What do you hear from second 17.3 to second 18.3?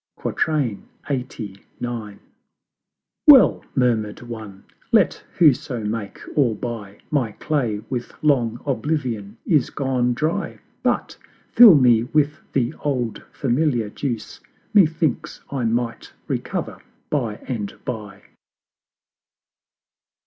and by."